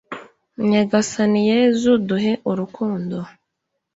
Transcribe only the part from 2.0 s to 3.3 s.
duhe urukundo